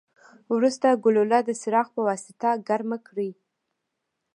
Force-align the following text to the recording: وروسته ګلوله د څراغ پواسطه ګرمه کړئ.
وروسته 0.53 0.87
ګلوله 1.03 1.39
د 1.47 1.49
څراغ 1.61 1.87
پواسطه 1.95 2.49
ګرمه 2.67 2.97
کړئ. 3.07 3.31